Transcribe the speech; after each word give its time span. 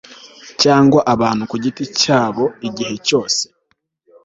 cyangwa 0.61 0.99
abantu 1.13 1.43
ku 1.51 1.55
giti 1.63 1.83
cyabo 1.99 2.45
igihe 2.67 2.95
cyose 3.07 3.43